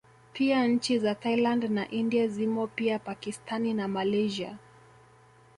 Pia 0.33 0.67
nchi 0.67 0.99
za 0.99 1.15
Thailand 1.15 1.63
na 1.69 1.89
India 1.91 2.27
zimo 2.27 2.67
pia 2.67 2.99
Pakistani 2.99 3.73
na 3.73 3.87
Malaysia 3.87 4.57